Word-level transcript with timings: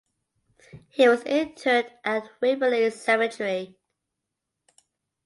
He 0.89 1.07
was 1.07 1.21
interred 1.25 1.91
at 2.03 2.27
Waverley 2.41 2.89
Cemetery. 2.89 3.77